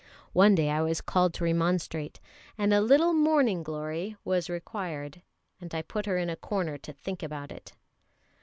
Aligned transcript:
One 0.33 0.55
day 0.55 0.71
I 0.71 0.81
was 0.81 0.99
called 0.99 1.31
to 1.35 1.43
remonstrate, 1.43 2.19
and 2.57 2.73
a 2.73 2.81
little 2.81 3.13
"morning 3.13 3.61
glory" 3.61 4.15
was 4.25 4.49
required, 4.49 5.21
and 5.59 5.75
I 5.75 5.83
put 5.83 6.07
her 6.07 6.17
in 6.17 6.27
a 6.31 6.35
corner 6.35 6.79
to 6.79 6.91
think 6.93 7.21
about 7.21 7.51
it. 7.51 7.73